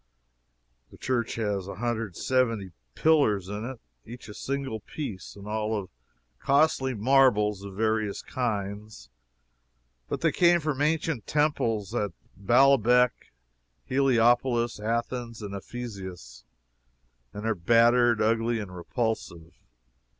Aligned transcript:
The 0.89 0.97
church 0.97 1.35
has 1.35 1.67
a 1.67 1.75
hundred 1.75 2.05
and 2.05 2.17
seventy 2.17 2.71
pillars 2.95 3.49
in 3.49 3.63
it, 3.65 3.79
each 4.03 4.29
a 4.29 4.33
single 4.33 4.79
piece, 4.79 5.35
and 5.35 5.45
all 5.47 5.77
of 5.77 5.91
costly 6.39 6.95
marbles 6.95 7.63
of 7.63 7.75
various 7.75 8.23
kinds, 8.23 9.11
but 10.09 10.21
they 10.21 10.31
came 10.31 10.59
from 10.59 10.81
ancient 10.81 11.27
temples 11.27 11.93
at 11.93 12.13
Baalbec, 12.35 13.11
Heliopolis, 13.85 14.79
Athens 14.79 15.43
and 15.43 15.53
Ephesus, 15.53 16.45
and 17.31 17.45
are 17.45 17.53
battered, 17.53 18.23
ugly 18.23 18.57
and 18.57 18.75
repulsive. 18.75 19.53